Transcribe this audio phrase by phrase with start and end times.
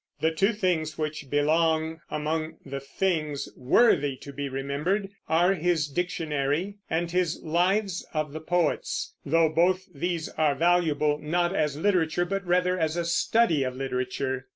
[0.19, 6.77] The two things which belong among the things "worthy to be remembered" are his Dictionary
[6.89, 12.43] and his Lives of the Poets, though both these are valuable, not as literature, but
[12.47, 14.47] rather as a study of literature.